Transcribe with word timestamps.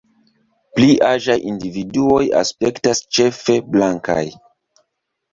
Pli 0.77 0.85
aĝaj 1.09 1.33
individuoj 1.49 2.21
aspektas 2.39 3.01
ĉefe 3.17 3.57
blankaj. 3.75 4.23